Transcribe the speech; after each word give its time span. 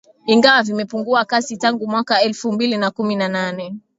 ingawa 0.25 0.63
vimepungua 0.63 1.25
kasi 1.25 1.57
tangu 1.57 1.87
mwaka 1.87 2.21
elfu 2.21 2.51
mbili 2.53 2.77
na 2.77 2.91
kumi 2.91 3.15
na 3.15 3.27
nane 3.27 3.75